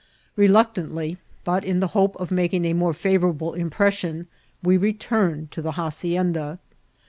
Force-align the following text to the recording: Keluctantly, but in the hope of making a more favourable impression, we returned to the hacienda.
Keluctantly, 0.35 1.17
but 1.43 1.63
in 1.63 1.79
the 1.79 1.89
hope 1.93 2.15
of 2.15 2.31
making 2.31 2.65
a 2.65 2.73
more 2.73 2.91
favourable 2.91 3.53
impression, 3.53 4.25
we 4.63 4.75
returned 4.75 5.51
to 5.51 5.61
the 5.61 5.73
hacienda. 5.73 6.57